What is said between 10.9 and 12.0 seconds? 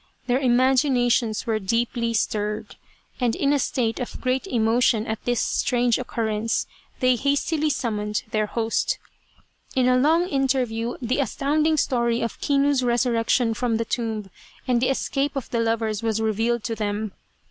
the astounding